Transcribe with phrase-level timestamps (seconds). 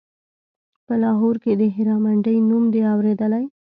[0.85, 3.43] په لاهور کښې د هيرا منډيي نوم دې اورېدلى.